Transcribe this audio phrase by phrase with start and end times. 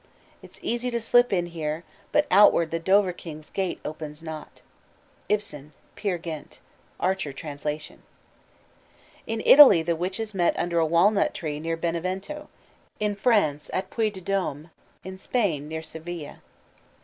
[0.41, 4.61] "It's easy to slip in here, But outward the Dovre King's gate opens not."
[5.29, 6.59] IBSEN: Peer Gynt.
[6.99, 12.49] (Archer trans.) In Italy the witches met under a walnut tree near Benevento;
[12.99, 14.71] in France, in Puy de Dome;
[15.03, 16.37] in Spain, near Seville.